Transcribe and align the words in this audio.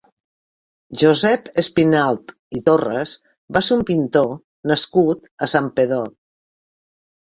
Josep 1.01 1.51
Espinalt 1.63 2.33
i 2.61 2.63
Torres 2.71 3.15
va 3.61 3.65
ser 3.71 3.79
un 3.79 3.87
pintor 3.95 4.35
nascut 4.75 5.35
a 5.49 5.55
Santpedor. 5.57 6.15